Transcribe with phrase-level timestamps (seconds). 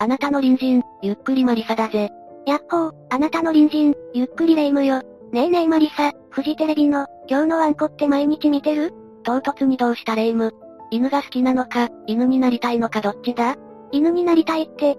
[0.00, 2.10] あなたの隣人、ゆっくりマリサだぜ。
[2.46, 5.02] やっほー、あなたの隣人、ゆっくりレ夢ムよ。
[5.32, 8.94] ねえねえマリサ、フジテレビの、今日のワンコって毎日見てる？
[9.24, 10.54] 唐突にどうしたレ夢ム。
[10.92, 13.56] 犬が好きなのか、犬になりたいのかどっちだ？
[13.90, 14.96] 犬になりたいって。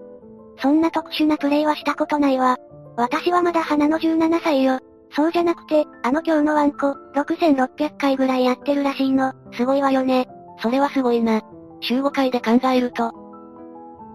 [0.62, 2.58] そんな特殊なプレイはしたことないわ。
[2.98, 4.80] 私はまだ花の17歳よ。
[5.16, 9.32] そうじゃなくて、あの今日のワンコ、6600回ぐらいやってるらしいの。
[9.54, 10.28] すごいわよね。
[10.62, 11.42] それはすごいな。
[11.80, 13.14] 週5回で考えると、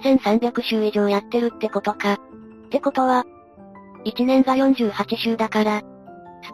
[0.05, 2.15] 1300週以上やってるってことか。
[2.15, 2.19] っ
[2.71, 3.25] てことは、
[4.05, 5.83] 1年が48週だから、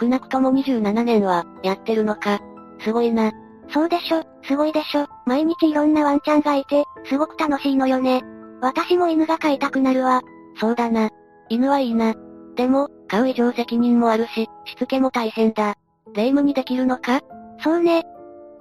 [0.01, 2.39] 少なくとも27年は、やってるのか。
[2.81, 3.33] すごいな。
[3.73, 5.07] そうでしょ、すごいでしょ。
[5.27, 8.23] 毎日いろんなワンちゃんがいて、すごく楽しいのよね。
[8.61, 10.23] 私も犬が飼いたくなるわ。
[10.61, 11.11] そうだな。
[11.49, 12.15] 犬はいいな。
[12.57, 15.75] でも、飼う以上責任もあるし、しつけも大変だ。
[16.15, 17.21] 霊夢にできるのか？
[17.63, 18.05] そうね。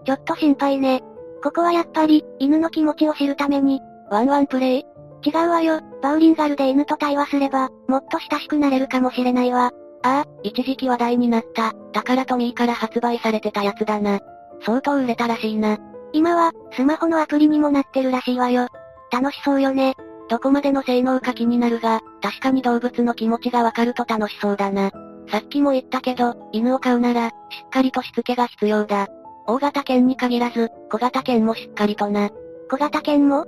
[0.06, 1.02] ちょっと心配ね。
[1.44, 4.86] ここはやっぱり、犬の気持ちを知るために、ワンワンプレイ
[5.24, 5.82] 違うわよ。
[6.02, 9.72] バウリンガルで犬と対話すれば、もっと親しくなれるかもしれないわ。
[10.02, 14.20] ああ、一時期話題になった、タカラトミーから発売されてたやつだな。
[14.66, 15.78] 相当売れたらしいな。
[16.14, 18.68] 今は、スマホのアプリにもなってるらしいわよ。
[19.12, 19.96] 楽しそうよね。
[20.30, 24.92] どこまでの性能か気になるが、確かに動物の気持ちがわかると楽しそうだな。
[25.30, 27.32] さっきも言ったけど、犬を飼うなら、し
[27.66, 29.08] っかりとしつけが必要だ。
[29.48, 32.30] 大型犬に限らず、小型犬もしっかりとな。
[32.70, 33.46] 小型犬も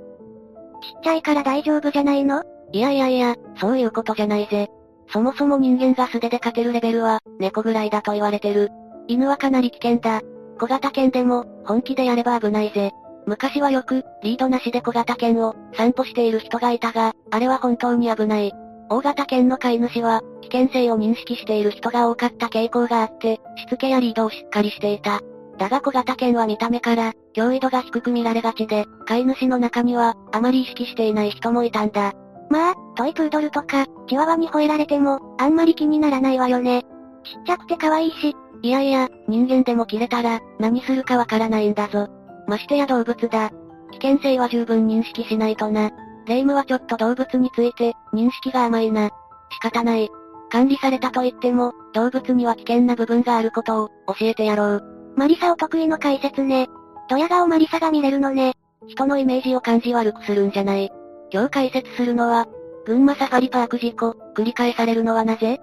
[0.82, 2.42] ちっちゃいから大丈夫じゃないの？
[2.72, 4.68] いやいやいや、そういうことじゃないぜ。
[5.12, 8.70] そもそも人間が素手で勝てるレベルは、猫ぐらいだと言われてる。
[9.08, 10.20] 犬はかなり危険だ。
[10.58, 12.92] 小型犬でも、本気でやれば危ないぜ。
[13.26, 18.52] 昔はよく、リードなしで小型犬を、散歩している人がいたが、あれは本当に危ない。
[18.88, 25.20] 大型犬の飼い主は、危険性を認識している人が多かった傾向があって、しつけやリードをしっかりしていた。
[25.58, 32.12] だが小型犬は見た目から、脅威度が低く見られがちで、飼い主の中には、あまり意識していない人もいたんだ。
[32.50, 36.82] まあ、トイプードルとか、チワワに吠えられても、あんまり気にならないわよね。
[37.24, 38.34] ちっちゃくて可愛いし。
[38.62, 42.08] いやいや、人間でも切れたら、何するかわからないんだぞ。
[42.46, 43.50] ましてや動物だ。
[43.92, 45.90] 危険性は十分認識しないとな。
[46.26, 49.10] 霊夢はちょっと動物について、認識が甘いな。
[49.50, 50.08] 仕方ない。
[50.50, 55.01] 管理されたと言っても、動物には危険な部分があることを、教えてやろう。
[55.16, 56.68] マリサお得意の解説ね。
[57.08, 58.54] ドヤ顔マリサが見れるのね。
[58.86, 60.90] 人のイメージを感じ悪くするんじゃない。
[61.30, 62.46] 今日解説するのは、
[62.84, 65.60] 群馬サファリパーク事故、繰り返されるのはなぜ？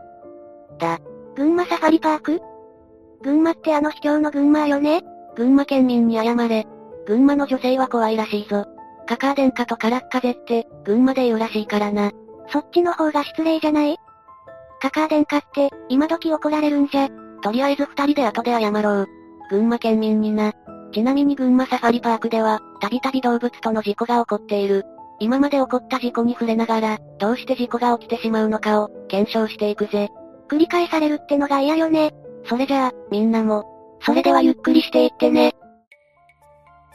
[0.77, 0.99] だ。
[1.35, 2.41] 群馬サファリパーク？
[3.21, 5.01] 群馬ってあの秘境の群馬よね？
[5.35, 6.65] 群馬県民に謝れ。
[7.05, 8.65] 群馬の女性は怖いらしいぞ。
[9.07, 12.11] カカア殿下とカラッカゼって、群馬で言うらしいからな。
[12.51, 13.97] そっちの方が失礼じゃない？
[14.81, 17.09] カカア殿下って、今時怒られるんじゃ。
[17.41, 19.07] とりあえず二人で後で謝ろう。
[19.49, 20.53] 群馬県民にな。
[20.91, 24.85] ちなみに群馬サファリパークでは、たびたび動物との事故が起こっている。
[25.19, 30.09] 今まで起こった事故に触れながら、どうして事故が起きてしまうのかを、検証していくぜ。
[30.47, 32.13] 繰り返されるってのが嫌よね。
[32.45, 33.65] それじゃあ、みんなも、
[34.01, 35.53] それではゆっくりしていってね。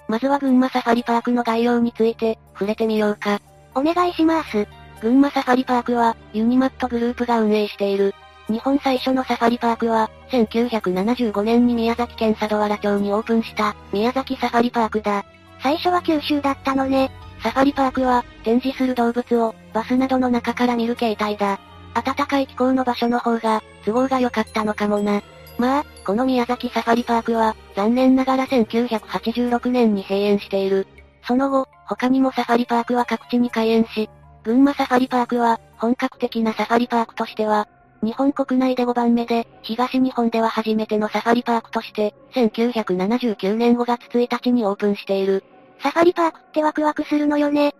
[0.08, 3.40] まずは群馬サファリパークの概要について、触れてみようか。
[3.74, 4.66] お願いします。
[5.00, 8.14] 群馬サファリパークは、ユニマットグループが運営している、
[8.48, 15.24] 日本最初のサファリパークは、1975年に宮崎県佐渡原町にオープンした、宮崎サファリパークだ。
[15.62, 17.10] 最初は九州だったのね。
[17.42, 21.58] サファリパークは、展示する動物を、バスなどの中から見る形態だ。
[21.94, 25.22] 暖かい気候の場所の方が、都合が良かったのかもな。
[25.56, 30.86] まあ、この宮崎サファリパークは、残念ながら1986年に閉園している。
[31.26, 34.10] その後、他にもサファリパークは各地に開園し、
[34.42, 37.68] 群馬サファリパークは、本格的なサファリパークとしては、
[38.04, 45.42] 日本国内で5番目で、東日本では初めてのサファリパークとして、1979年5月1日にオープンしている。
[45.82, 47.74] サファリパークってワクワクするのよね。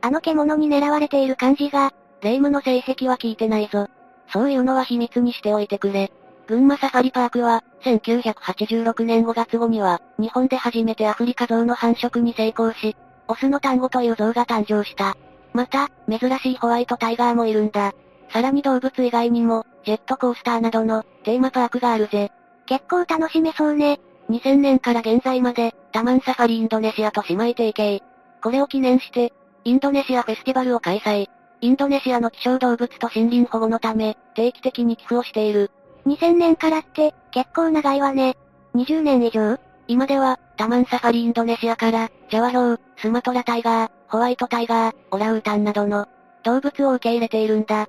[0.00, 3.88] あの獣に狙われている感じが、霊夢の性癖は聞いてないぞ。
[4.32, 6.12] そういうのは秘密にしておいてくれ。
[6.46, 12.96] 群馬サファリパークは、1986年5月後には、日本で初めてアフリカゾウの繁殖に成功し、
[13.28, 15.16] オスの単語というゾウが誕生した。
[15.52, 17.92] また、珍しいホワイトタイガーもいるんだ。
[18.30, 22.32] さらに動物以外にも、ジェットコースターなどの、テーマパークがあるぜ。
[22.66, 24.00] 結構楽しめそうね。
[24.30, 28.00] 2000年から現在まで、タマンサファリインドネシアと姉妹提携。
[28.42, 29.32] これを記念して、
[29.64, 31.28] インドネシアフェスティバルを開催。
[31.60, 35.70] インドネシアの希少動物と森林保護のため、定期的に寄付をしている。
[36.06, 38.36] 2000年からって、結構長いわね。
[38.74, 46.08] 20年以上今では、タマンサファリインドネシアから、ジャワヒョウ、スマトラタイガー、ホワイトタイガー、オラウータンなどの、
[46.42, 47.88] 動物を受け入れているんだ。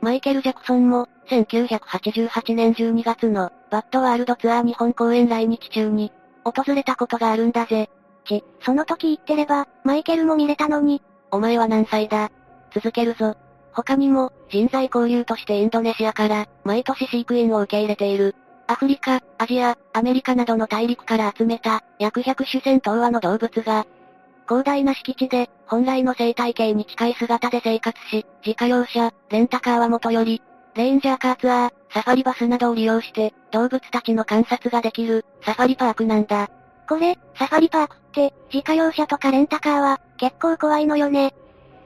[0.00, 6.12] マイケル・ジャクソンも、1988年12月の、バッドワールドツアー日本公演来日中に、
[6.44, 7.88] 訪れたことがあるんだぜ。
[8.26, 11.02] ち、その時言ってれば、マイケルも見れたのに。
[11.30, 12.30] お前は何歳だ？
[12.72, 13.36] 続けるぞ。
[13.72, 18.36] 他にも、人材交流としてインドネシアから、毎年飼育員を受け入れている。
[18.66, 23.86] アフリカ、アジア、アメリカなどの大陸から集めた、約100種1000頭羽の動物が、
[24.46, 30.42] 広大な敷地で、本来の生態系に近い姿で生活し、自家用車、レンタカーはもとより、
[30.74, 36.50] レンジャーカーツアー、サファリバスなどを利用して、動物たちの観察ができる、サファリパークなんだ。
[36.88, 41.32] これ、サファリパークって、自家用車とかレンタカーは、結構怖いのよね。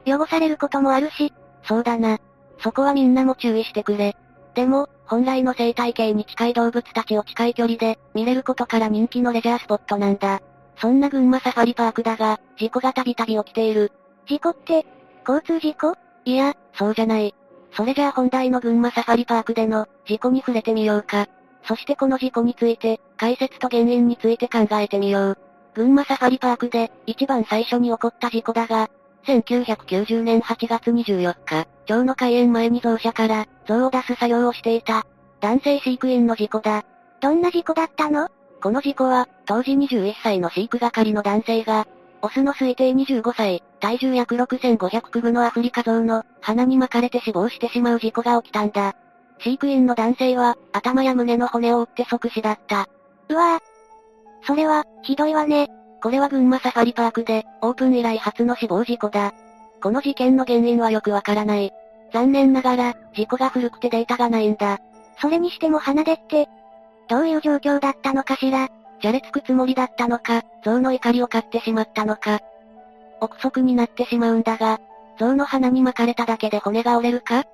[0.07, 1.35] 汚されることもあるし。
[1.65, 2.19] そうだな。
[2.61, 4.17] そこはみんなも注意してくれ。
[4.55, 10.41] でも、本来の生態系に近い動物たちを近い距離で、見れることから人気のレジャースポットなんだ。
[10.77, 13.93] そんな群馬サファリパークだが、事故がたびたび起きている。
[14.27, 14.87] 事故って、
[15.29, 15.95] 交通事故？
[16.25, 17.35] いや、そうじゃない。
[17.79, 21.29] それじゃあ本題の群馬サファリパークでの、事故に触れてみようか。
[21.63, 25.39] そしてこの事故について、解説と原因について考えてみよう。
[25.75, 28.91] 群馬サファリパークで、一番最初に起こった事故だが、
[29.29, 35.07] 1990年8月24日、蝶の開園前に象舎から、象を出す作業をしていた、
[35.41, 36.85] 男性飼育員の事故だ。
[37.21, 38.29] どんな事故だったの？
[38.61, 41.87] この事故は、当時21歳の飼育係の男性が、
[42.21, 48.97] オスの推定25歳、体重約6500クグのアフリカゾウの鼻に巻かれて死亡してしまう事故が起きたんだ。
[49.41, 52.89] 飼育員の男性は、頭や胸の骨を折って即死だった。
[53.29, 54.47] うわぁ。
[54.47, 55.69] それは、ひどいわね。
[56.03, 59.33] これは群馬サファリパークで、オープン以来初の死亡事故だ。
[59.81, 61.71] この事件の原因はよくわからない。
[62.13, 64.79] 残念ながら、事故が古くてデータがないんだ。
[65.21, 66.49] それにしても鼻でって、
[67.09, 68.69] どういう状況だったのかしら
[69.01, 72.41] じゃれつくつもりだったのか、象の怒りを買ってしまったのか。
[73.21, 74.81] 憶測になってしまうんだが、
[75.19, 77.45] 象の鼻に巻かれただけで骨が折れるか？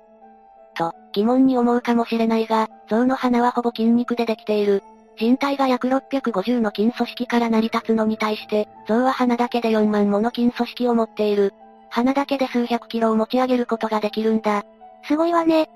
[0.75, 4.83] と、疑問に思うかもしれないが、象の鼻はほぼ筋肉でできている。
[5.17, 11.53] 人体が約650の筋組織から成り立つのに対して、象は鼻だけで4万もの筋組織を持っている。
[11.89, 14.63] 鼻だけで数百キロを持ち上げることができるんだ。
[15.07, 15.69] すごいわね。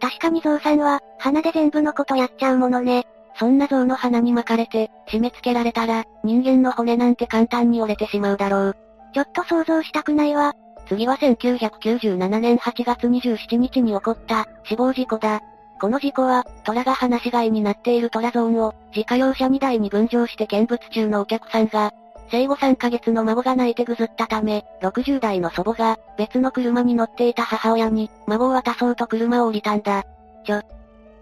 [0.00, 3.06] 確かにゾウさんは、鼻で全部のことやっちゃうものね。
[3.38, 8.76] そんな象の鼻に巻かれて、締め付けられたら、人間の骨なんて簡単に折れてしまうだろう。
[9.12, 10.54] ちょっと想像したくないわ。
[10.88, 15.40] 次は1997年8月27日に起こった、死亡事故だ。
[15.80, 21.92] この事故は、虎が放し飼いになっている虎ゾーンを、自家用車2台に分乗して見物中のお客さんが、
[22.30, 30.04] 生後3ヶ月の孫が泣いてぐずったため、60代の祖母が、別の車に乗っていた母親に、孫を渡そうと車を降りたんだ。
[30.44, 30.62] ちょ。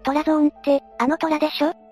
[0.03, 1.84] トラゾーンって、あのトラでしょ？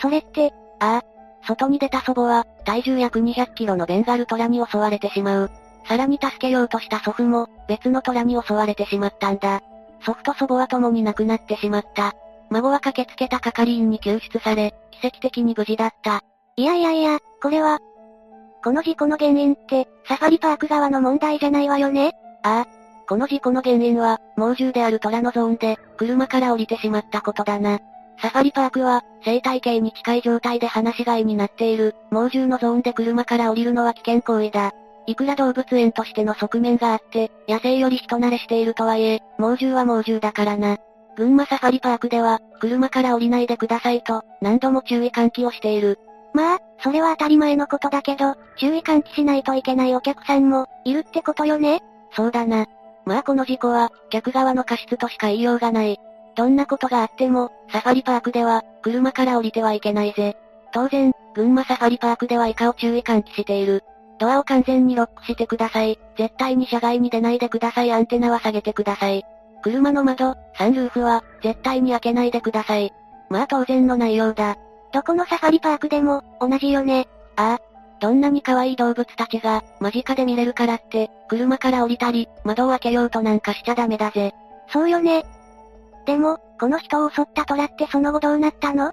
[0.00, 1.04] それって、ああ。
[1.46, 5.50] 外に出た祖母は、体重約200キロのベンガルトラに襲われてしまう。
[5.86, 9.62] さらに助けようとした祖父も、別のトラに襲われてしまったんだ。
[10.04, 12.14] 祖父と祖母は共に亡くなってしまった。
[12.50, 16.22] 孫は駆けつけた係員に救出され、奇跡的に無事だった。
[16.56, 17.78] いやいやいや、これは、
[18.64, 22.12] この事故の原因って、サファリパーク側の問題じゃないわよね？
[22.42, 22.66] ああ。
[23.08, 27.78] この事故の原因は、猛獣である虎のゾーンで、車から降りてしまったことだな。
[28.20, 34.72] サファリパークは、生態系に近い状態で放し飼いになっている、猛獣のゾーンで車から降りるのは危険行為だ。
[35.06, 40.78] いくら動物園としての側面があって、野生より人慣れしているとはいえ、猛獣は猛獣だからな。
[41.16, 45.98] 群馬サファリパークでは、車から降りないでくださいと、何度も注意喚起をしている。
[46.34, 51.80] まあ、それは当たり前のことだけど、注意喚起しないといけないお客さんも、いるってことよね
[52.14, 52.66] そうだな。
[53.06, 55.98] まあこの事故は、客側の過失としか言いようがない。
[56.36, 60.36] どんなことがあっても、サファリパークでは、車から降りてはいけないぜ。
[60.72, 63.82] 当然、群馬サファリパークでは以下を注意喚起している。
[64.18, 65.98] ドアを完全にロックしてください。
[66.16, 67.92] 絶対に車外に出ないでください。
[67.92, 69.24] アンテナは下げてください。
[69.62, 72.92] 車の窓、サンルーフは、絶対に開けないでください。
[73.30, 74.56] まあ当然の内容だ。
[74.92, 77.08] どこのサファリパークでも、同じよね。
[77.36, 77.76] ああ。
[77.98, 84.34] どんなに可愛い動物たちが、間近で見れるからって、車から降りたり、窓を開けようとなんかしちゃダメだぜ。
[84.68, 85.24] そうよね。
[86.06, 88.92] でも、この人を襲った虎ってその後どうなったの？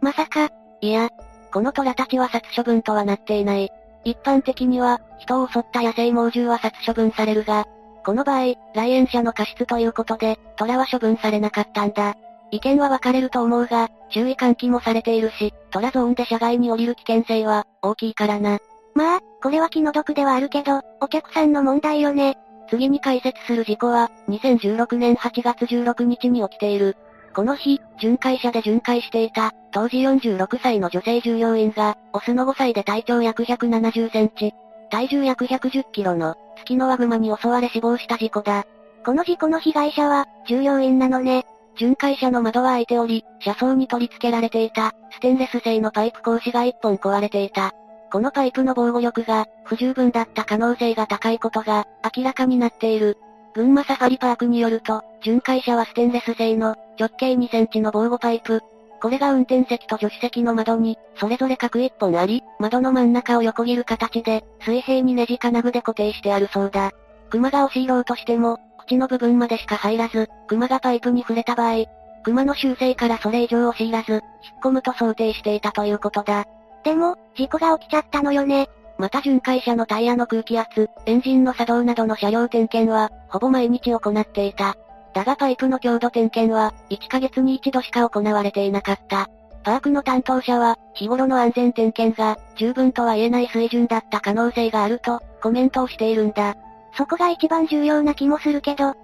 [0.00, 0.50] まさか、
[0.80, 1.08] いや、
[1.52, 3.70] この虎たちは殺処分とはなっていない。
[4.04, 7.64] 一般的には、人を襲った野生猛獣は殺処分されるが、
[8.04, 12.16] この場合、来園者の過失ということで、虎は処分されなかったんだ。
[12.50, 18.58] 意見は分かれると思うが、注意喚起もされているし、トラゾーンで車外に降りる危険性は、大きいからな。
[18.94, 22.36] まあ、これは気の毒ではあるけど、お客さんの問題よね。
[22.68, 26.96] 次に解説する事故は、2016年8月16日に起きている。
[27.34, 34.52] この日、巡回車で巡回していた、当時46歳の女性従業員が、オスの5歳で体長約170センチ、
[34.90, 38.64] 体重約110キロの、月のワグマに襲われ死亡した事故だ。
[39.04, 41.44] この事故の被害者は、従業員なのね。
[41.76, 47.72] 巡回車の窓は開いており、車窓に取り付けられていた、ステンレス製のパイプ格子が一本壊れていた。
[48.14, 51.84] このパイプの防護力が、不十分だった可能性が高いことが、
[52.16, 53.18] 明らかになっている。
[53.54, 58.60] 群馬サファリパークによると、巡回車はステンレス製の、直径2センチの防護パイプ。
[59.02, 66.92] これが運転席と助手席の窓に、それぞれ各一本あり、窓の真ん中を横切る形で、水平にネジ金具で固定してあるそうだ。
[67.30, 71.84] 熊が押し入ろうとしても、口の部分までしか入らず、熊がパイプに触れた場合、
[72.22, 74.22] 熊の習性からそれ以上押し入らず、引っ
[74.62, 76.44] 込むと想定していたということだ。
[76.84, 78.68] でも、事故が起きちゃったのよね。
[78.98, 84.76] また巡回車のタイヤの空気圧、エンジンの作動などの車両点検は、ほぼ毎日行っていた。
[85.14, 89.28] だがパイプの強度点検は、1ヶ月に1度しか行われていなかった。
[89.64, 96.54] パークの担当者は、日頃の安全点検が、十分とは言えない水準だった可能性があると、コメントをしているんだ。
[96.96, 98.94] そこが一番重要な気もするけど。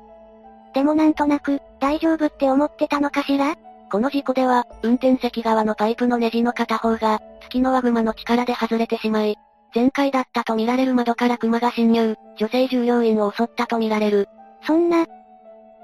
[0.75, 3.57] でもなんとなく、大丈夫って思ってたのかしら？
[3.91, 9.37] この事故では、運転席側のパイプのネジの片方が、月のワグマの力で外れてしまい、
[9.75, 14.29] 前回だったと見られる窓から熊が侵入、女性従業員を襲ったと見られる。
[14.65, 15.07] そんな、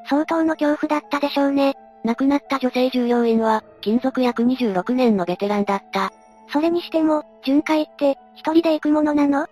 [0.08, 1.74] 相当の恐怖だったでしょうね。
[2.04, 6.12] 亡くなった女性従業員は、勤続約26年のベテランだった。
[6.52, 9.48] それにしても、巡回って、一人で行くものなの？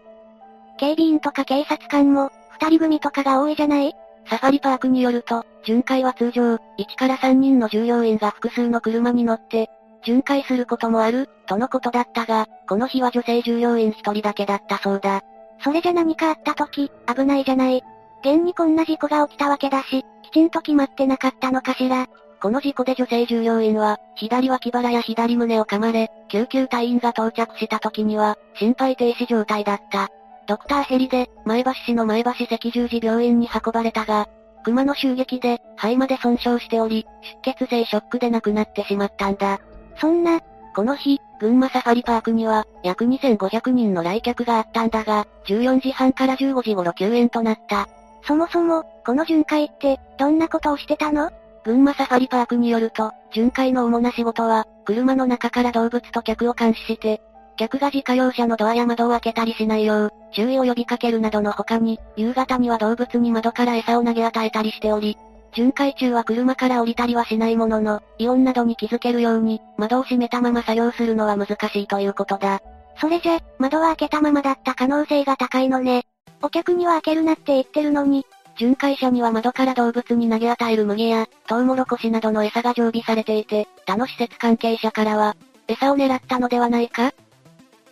[0.77, 3.97] 警備員とか警察官も、二人組とかが多いじゃない？
[4.27, 6.59] サファリパークによると、巡回は通常、1
[6.97, 9.71] から3人の従業員が複数の車に乗って、
[10.05, 15.23] 巡回することもある、とのことだったが、この日は女性従業員一人だけだったそうだ。
[15.63, 17.83] それじゃ何かあった時、危ないじゃない。
[18.21, 22.07] 現にこんな事故が起きたわけだし、きちんと決まってなかったのかしら。
[22.41, 30.11] この事故で女性従業員は、左脇腹や左胸を噛まれ、救急隊員が到着した時には、心肺停止状態だった。
[30.47, 34.29] ドクターヘリで、前橋市の前橋赤十字病院に運ばれたが、
[34.65, 37.07] 熊の襲撃で、肺まで損傷しており、
[37.45, 39.61] 出血性ショックで亡くなってしまったんだ。
[40.01, 40.41] そんな、
[40.75, 47.89] この日、群馬サファリパークには、約2500人の来客があったんだが、14時半から15時頃休園となった。
[48.27, 51.31] そもそも、この巡回って、どんなことをしてたの？
[51.65, 57.21] 群馬サファリパークによると、巡回の主な仕事は、車の中から動物と客を監視して、
[57.57, 65.17] 客が自家用車のドアや窓を開けたりしないよう、注意を呼びかけるなどの他に、夕方には動物に窓から餌を投げ与えたりしており、
[65.53, 72.61] 巡回中は車から降りたりはしないものの、イオンなどに気づけるように、窓を閉めたまま作業するのは難しいということだ。
[73.01, 76.05] それじゃ、窓は開けたままだった可能性が高いのね。
[76.43, 78.27] お客には開けるなって言ってるのに。
[78.57, 85.37] 巡回車には窓から動物に投げ与える麦や、トウモロコシなどの餌が常備されていて、他の施設関係者からは、
[85.67, 87.13] 餌を狙ったのではないか？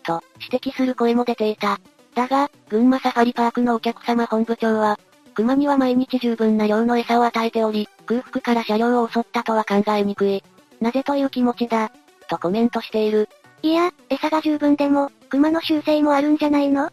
[0.04, 1.78] と、指摘する声も出ていた。
[2.14, 4.98] だが、群馬サファリパークのお客様本部長は、
[5.34, 10.42] 熊には毎日十分な量の餌を与えており、空腹から車両を襲ったとは考えにくい。
[10.80, 11.90] なぜという気持ちだ。
[12.28, 13.28] とコメントしている。
[13.62, 16.90] いや、餌が十分でも、熊の習性もあるんじゃないの？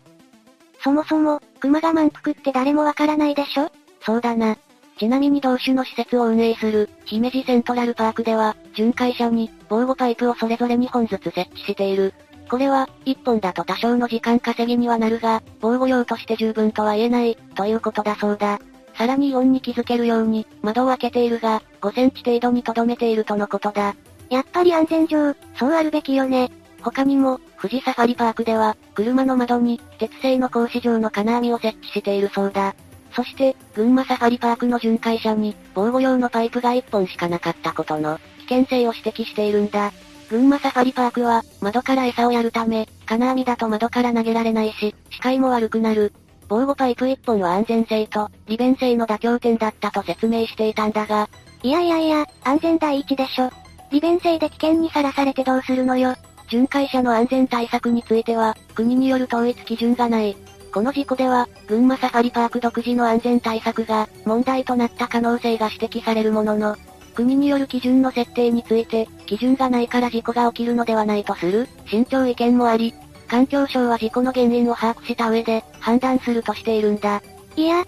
[0.82, 3.70] そもそも、熊が満腹って誰もわからないでしょ？
[4.02, 4.56] そうだな。
[4.98, 12.14] ちなみに同種の施設を運営する、姫路セントラルパークでは、巡回車に、防護パイプをそれぞれ2本ずつ設置している。
[12.50, 18.60] これは、1本だと多少の時間稼ぎにはなるが、防護用として十分とは言えない、ということだそうだ。
[18.96, 23.96] さらにイオンに気づけるように、窓を開けているが、5センチ程度に留めているとのことだ。
[24.30, 26.52] やっぱり安全上、そうあるべきよね。
[26.82, 32.74] 他にも、富士サファリパークでは、車の窓に、鉄製の格子状の金網を設置しているそうだ。
[33.12, 39.92] そして、群馬サファリパークの巡回車に、防護用のパイプが1本しかなかったことの、危険性を指摘しているんだ。
[40.30, 46.14] 群馬サファリパークは、窓から餌をやるため、金網だと窓から投げられないし、視界も悪くなる。
[46.48, 51.30] 防護パイプ1本は安全性と、利便性の妥協点だったと説明していたんだが。
[51.64, 53.52] いやいやいや、安全第一でしょ。
[53.92, 56.16] 利便性で危険にさらされてどうするのよ。
[56.48, 60.36] 巡回車の安全対策については、国による統一基準がない。
[60.72, 66.76] この事故では、群馬サファリパーク独自の安全対策が、問題となった可能性が指摘されるものの、
[67.16, 72.94] 国による基準の設定について、基準がないから事故が起きるのではないとする、慎重意見もあり、
[73.28, 77.22] 環境省は事故の原因を把握した上で、判断するとしているんだ。
[77.56, 77.86] いや、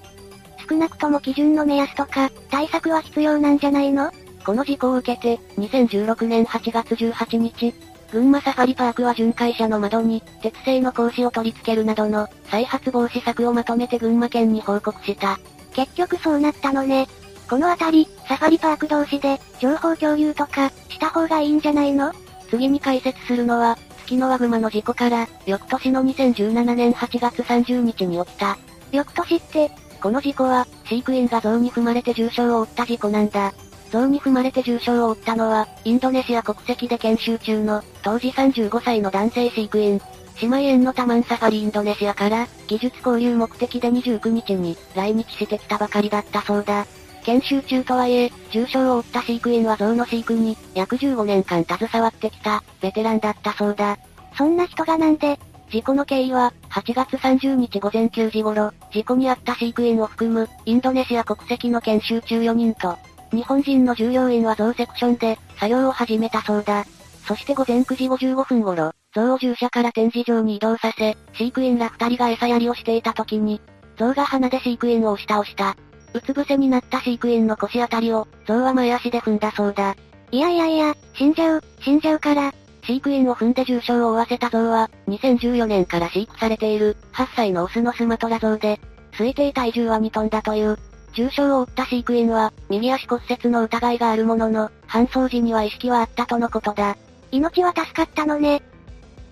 [0.70, 4.12] 少なくとも基準の目安とか、対策は必要なんじゃないの？
[4.46, 7.74] この事故を受けて、2016年8月18日、
[8.12, 15.40] 群馬サファリパークは巡回車の窓に、鉄製の格子を取り付けるなどの、再発防止策をまとめて群馬県に報告した。
[15.74, 17.08] 結局そうなったのね。
[17.52, 22.14] このあたり、サファリパーク同士で、情報共有とか、した方がいいんじゃないの？
[22.50, 28.58] 次に解説するのは、月のワグマの事故から、翌年の2017年8月30日に起きた。
[28.94, 29.70] 翌年って、
[30.02, 33.54] この事故は、飼育員が象に踏まれて重傷を負った事故なんだ。
[33.92, 40.02] 象に踏まれて重傷を負ったのは、インドネシア国籍で研修中の、当時35歳の男性飼育員。
[40.42, 46.86] 姉妹園のタマンサファリインドネシアから、技術交流目的で29日に来日してきたばかりだったそうだ。
[47.24, 53.98] 研修中とはいえ、重傷を負った飼育員は象の飼育に、約15年間携わってきた、ベテランだったそうだ。
[54.38, 55.40] そんな人がなんで、
[55.72, 62.98] 事故の経緯は、8月30日午前9時頃、事故に遭った飼育員を含む、インドネシア国籍の研修中4人と、
[63.32, 66.86] 日本人の従業員は象セクションで、作業を始めたそうだ。
[67.26, 73.62] そして午前9時55分頃、象を従者から展示場に移動させ、飼育員ら二人が餌やりをしていた時に、
[73.98, 75.78] 象が鼻で飼育員を押し倒した。
[76.14, 79.96] うつ伏せになった飼育員の腰あたりを、象は前足で踏んだそうだ。
[80.32, 82.54] いやいやいや、死んじゃう、死んじゃうから、
[82.84, 88.80] 飼育員を踏んで重傷を負わせた象は、2014年から飼育されている、8歳のオスのスマトラ象で、
[89.14, 90.78] 推定体重は2トンだという。
[91.14, 96.96] 重傷を負った飼育員は、右足骨折の疑いがあるものの、搬送時には意識はあったとのことだ。
[97.32, 98.62] 命は助かったのね。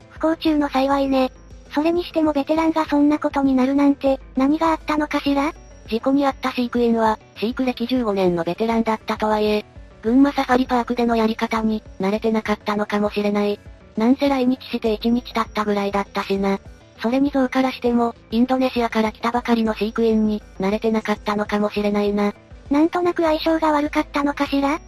[0.10, 1.32] 不幸中の幸いね。
[1.74, 5.54] それにしてもベテランがそんなことになるなんて、何があったのかしら？
[5.90, 9.66] 事故に遭った飼育員は、飼育歴15年のベテランだったとはいえ、
[10.02, 13.60] 群馬サファリパークでのやり方に、慣れてなかったのかもしれない。
[13.98, 16.60] なんせ来日して1日経ったぐらいだったしな。
[17.02, 22.34] それに象からしても、インドネシアから来たばかりの飼育員に、慣れてなかったのかもしれないな。
[22.70, 24.80] なんとなく相性が悪かったのかしら？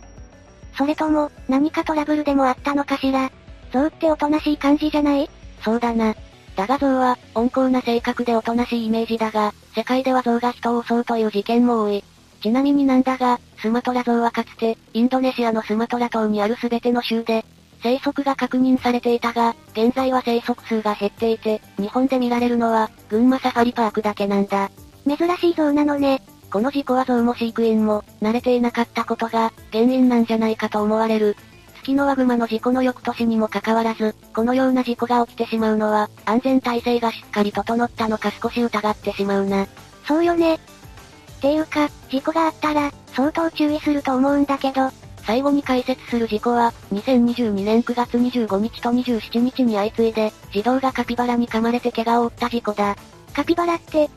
[0.77, 3.31] それとも、何かトラブルでもあったのかしら？
[3.73, 5.29] 象っておとなしい感じじゃない？
[5.63, 6.15] そうだな。
[6.61, 12.03] だが象は、温厚な性格でおとなしいイメージだが、世界では象が人を襲うという事件も多い。
[12.39, 17.45] ちなみになんだが、スマトラ象はかつて、インドネシアのスマトラ島にある全ての州で、
[17.81, 24.69] 生息が確認されていたが、現在は生息数が減っていて、日本で見られるのは、群馬サファリパークだけなんだ。
[25.07, 26.21] 珍しい象なのね。
[26.51, 31.35] この事故は象も飼育員も、慣れていなかったことが、原因なんじゃないかと思われる。
[31.81, 39.67] 月のワグマの事故の翌年にもかかわらず、このような事故が起きてしまうのは、安全体制がしっかり整ったのか少し疑ってしまうな。
[40.07, 40.55] そうよね。
[40.55, 40.59] っ
[41.41, 44.91] ていうか、事故があったら、相当注意すると思うんだけど、
[45.23, 52.95] 最後に解説する事故は、2022年9月25日と27日に相次いで、児童がカピバラに噛まれて怪我を負った事故だ。
[53.33, 54.09] カピバラって、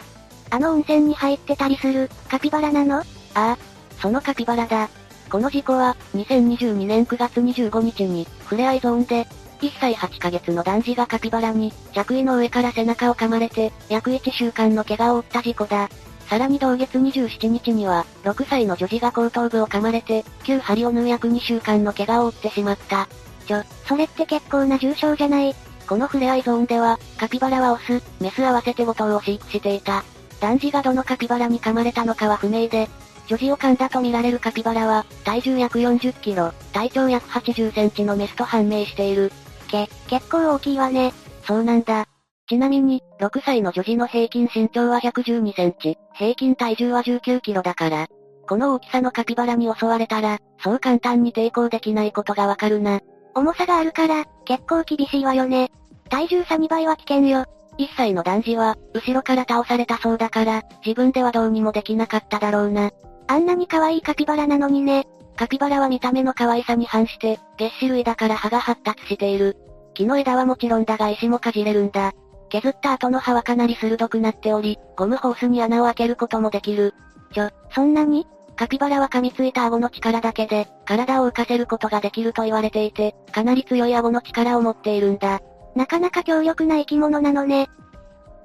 [0.51, 2.99] あの温泉に入ってたりする、カピバラなの？
[2.99, 3.59] ああ、
[4.01, 4.91] そのカピバラだ。
[5.31, 9.27] この事故は、2022年9月25日に、ふれあいゾーンで、
[9.61, 15.89] 1歳8ヶ月の男児がカピバラに、着衣の上から背中を噛まれて、約1週間の怪我を負った事故だ。
[16.29, 23.09] さらに同月27日には、6歳の女児が後頭部を噛まれて、旧針を縫う約2週間の怪我を負ってしまった。
[23.47, 25.55] ちょ、それって結構な重傷じゃない？
[25.87, 30.05] この触れ合いゾーンでは、カピバラはオス、メス合わせて5頭を飼育していた。
[30.41, 32.89] 男児がどのカピバラに噛まれたのかは不明で、
[33.27, 39.33] 女児を噛んだとみられるカピバラは、体重約40キロ、体長約80センチのメスと判明している。
[39.69, 41.13] け、結構大きいわね。
[41.47, 42.07] そうなんだ。
[42.49, 48.07] ちなみに、6歳の女児の平均身長は112センチ、平均体重は19キロだから、
[48.47, 53.01] この大きさのカピバラに襲われたら、そう簡単に抵抗できないことがわかるな。
[53.35, 55.71] 重さがあるから、結構厳しいわよね。
[56.11, 57.47] 体重差2倍は危険よ。
[57.79, 62.91] 1歳の男児は、後ろから倒されたそうだから、自分ではどうにもできなかっただろうな。
[63.27, 65.07] あんなに可愛いカピバラなのにね。
[65.37, 69.57] カピバラは見た目の可愛さに反して、月歯類だから歯が発達している。
[69.95, 72.13] 木の枝はもちろんだが石もかじれるんだ。
[72.51, 76.95] 削った後の歯はかなり鋭くなっており、ゴムホースに穴を開けることもできる。
[77.33, 78.27] ちょ、そんなに？
[78.57, 85.41] カピバラは噛みついた顎の力だけで、体を浮かせることができると言われていて、かなり強い顎の力を持っているんだ。
[85.75, 87.69] なかなか強力な生き物なのね。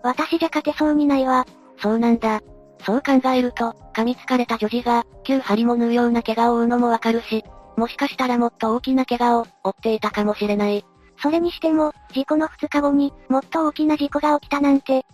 [0.02, 1.46] 私じゃ勝てそうにないわ。
[1.78, 2.42] そうなんだ。
[2.86, 7.44] そう考えると、噛みつかれた女児が、旧針も縫うような怪我を負うのもわかるし、
[7.76, 10.86] もしかしたらもっと大きな怪我を負っていたかもしれない。
[11.22, 15.06] それにしても、事故の2日後に、もっと大きな事故が起きたなんて、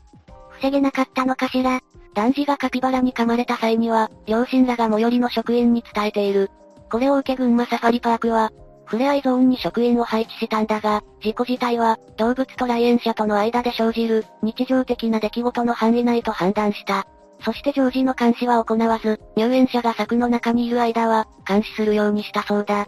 [0.49, 1.79] 防げなかったのかしら。
[2.13, 6.49] 男児がカピバラに噛まれた際には、両親らが最寄りの職員に伝えている。
[6.89, 8.51] これを受け群馬サファリパークは、
[8.85, 17.05] 触れ合いゾーンに職員を配置したんだが、事故自体は、動物と来園者との間で生じる、日常的な出来事の範囲内と判断した。
[17.41, 22.87] そして常時の監視は行わず、入園者が柵の中にいる間は、監視するようにしたそうだ。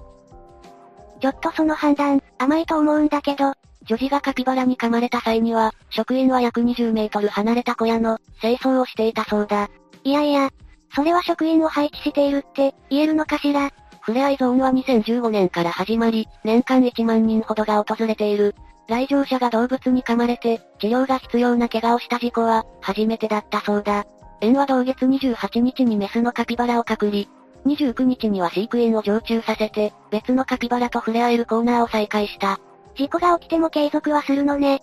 [1.19, 3.53] ちょっとその判断、甘いと思うんだけど、
[3.85, 9.69] 女児がカピバラに噛まれた際には、職員は約20メートル離れた小屋の清掃をしていたそうだ。
[10.03, 10.49] いやいや、
[10.95, 18.55] それは職員を配置しているって、言えるのかしらふれあいゾーンは2015年から始まり、年間1万人ほどが訪れている。
[18.87, 24.05] 来場者が動物に噛まれて、治療が必要な怪我をした事故は、初めてだったそうだ。
[24.41, 27.23] 園は同月28日にメスのカピバラを隔離、
[27.65, 32.59] 29日には飼育員を常駐させて、別のカピバラと触れ合えるコーナーを再開した。
[32.95, 34.81] 事故が起きても継続はするのね。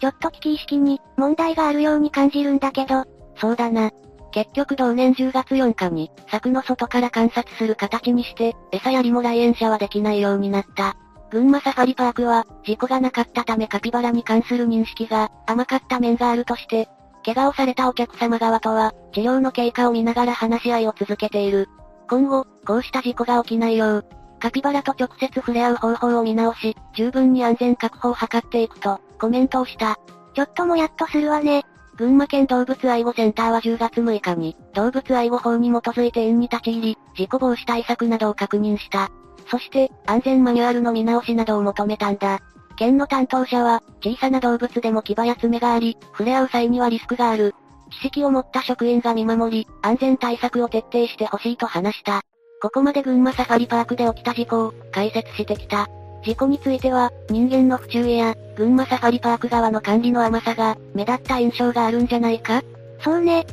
[0.00, 3.04] ちょっと危機意識に、問題があるように感じるんだけど。
[3.36, 3.90] そうだな。
[4.32, 10.96] 結局同年10月4日に、柵の外から観察する形にして、餌やりも来園者はできないようになった。
[11.30, 16.88] 群馬サファリパークは、事故がなかったためカピバラに関する認識が甘かった面があるとして、
[17.24, 21.68] 怪我をされたお客様側とは、治療の経過を見ながら話し合いを続けている。
[22.08, 24.04] 今後、こうした事故が起きないよう、
[24.44, 29.98] カピバラと直接触れ合う方法を見直し、十分に安全確保を図っていくと、コメントをした。
[30.34, 31.64] ちょっともやっとするわね。
[31.96, 39.10] 群馬県動物愛護センターは10月6日に、動物愛護法に基づいて園に立ち入り、事故防止対策などを確認した。
[39.48, 42.40] そして、安全マニュアルの見直しなどを求めたんだ。
[42.76, 47.54] 県の担当者は、小さな動物でも牙や爪があり、触れ合う際にはリスクがある。
[47.90, 52.22] 知識を持った職員が見守り、安全対策を徹底してほしいと話した。
[52.60, 55.86] ここまで群馬サファリパークで起きた事故を解説してきた。
[56.24, 62.62] 事故については、人間の不注意や、群馬サファリパーク側の管理の甘さが、目立った印象があるんじゃないか？
[63.00, 63.44] そうね。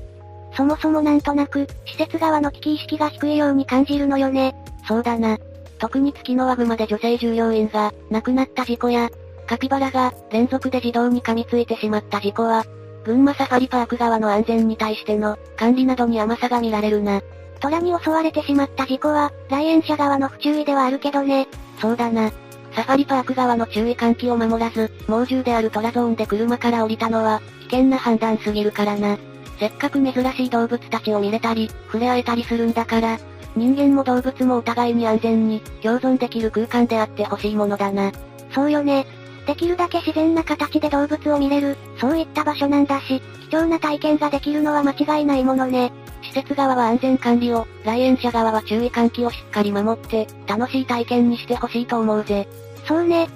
[0.56, 4.56] そもそもなんとなく、施設側の危機意識が低いように感じるのよね。
[4.88, 5.38] そうだな。
[5.82, 9.10] 特に月のワグマで女性従業員が亡くなった事故や、
[9.48, 12.64] カピバラが連続で自動に噛みついてしまった事故は、
[13.04, 17.24] 群馬サファリパーク側の安全に対しての管理などに甘さが見られるな。
[17.60, 21.48] 虎に襲われてしまった事故は、来園者側の不注意ではあるけどね。
[21.80, 22.32] そうだな。
[22.76, 29.18] サファリパーク側の注意喚起を守らず、猛獣であるトラゾーンで車から降りたのは、危険な判断すぎるからな。
[29.60, 33.18] せっかく珍しい動物たちを見れたり、触れ合えたりするんだから、
[33.56, 38.12] 人間も動物もお互いに安全に、共存できる空間であってほしいものだな。
[38.54, 39.06] そうよね。
[39.46, 45.92] できるだけ自然な形で動物を見れる、そういった場所なんだし、貴重な体験ができるのは間違いないものね。
[46.22, 52.48] 施設側は安全管理を、来園者側は注意喚起をしっかり守って、楽しい体験にしてほしいと思うぜ。
[52.86, 53.28] そうね。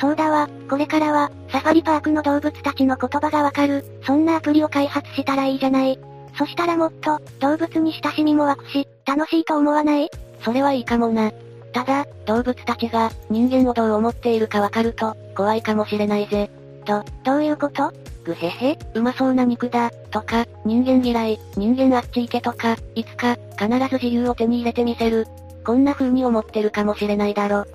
[0.00, 5.98] そうだわ、これからは、サファリパークの動物たちの言葉がわかる、そんなアプリを開発したらいいじゃない。
[6.38, 10.08] そしたらもっと、動物に親しみも湧くし、楽しいと思わない？
[10.42, 11.32] それはいいかもな。
[11.72, 16.48] ただ、動物たちが、人間をどう思っているかわかると、怖いかもしれないぜ。
[16.86, 17.92] ど、どういうこと？
[18.24, 25.26] ぐへへ、うまそうな肉だ、とか、人間嫌い、人間あっち行けとか、いつか、必ず自由を手に入れてみせる。
[25.64, 27.66] こんな風に思ってるかもしれないだろ。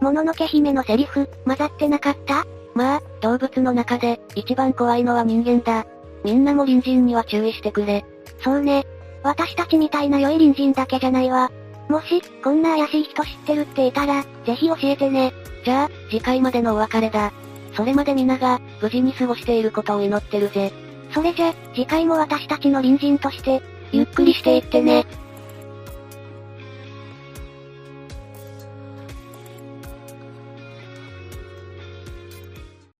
[0.00, 2.46] もののけ姫のセリフ、混ざってなかった？
[2.74, 5.86] まあ、動物の中で、一番怖いのは人間だ。
[6.24, 8.04] みんなも隣人には注意してくれ。
[8.42, 8.86] そうね。
[9.22, 11.50] 私たちみたいな良い隣人だけじゃないわ。
[11.88, 15.32] もし、こんな怪しい人知ってるっていたら、ぜひ教えてね。
[15.64, 17.32] じゃあ、次回までのお別れだ。
[17.74, 20.72] それまで皆が、無事に過ごしていることを祈ってるぜ。
[21.12, 25.06] それじゃ、次回も私たちの隣人として、ゆっくりしていってね。